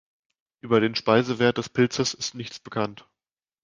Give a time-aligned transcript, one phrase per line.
[0.61, 3.07] Über den Speisewert des Pilzes ist nichts bekannt.